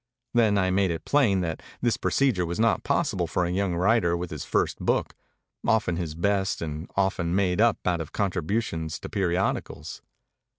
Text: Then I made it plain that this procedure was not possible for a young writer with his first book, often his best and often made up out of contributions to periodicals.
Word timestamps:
Then 0.33 0.57
I 0.57 0.71
made 0.71 0.89
it 0.89 1.05
plain 1.05 1.41
that 1.41 1.61
this 1.79 1.95
procedure 1.95 2.43
was 2.43 2.59
not 2.59 2.81
possible 2.83 3.27
for 3.27 3.45
a 3.45 3.51
young 3.51 3.75
writer 3.75 4.17
with 4.17 4.31
his 4.31 4.43
first 4.43 4.79
book, 4.79 5.13
often 5.63 5.95
his 5.97 6.15
best 6.15 6.59
and 6.59 6.89
often 6.95 7.35
made 7.35 7.61
up 7.61 7.77
out 7.85 8.01
of 8.01 8.11
contributions 8.11 8.97
to 9.01 9.09
periodicals. 9.09 10.01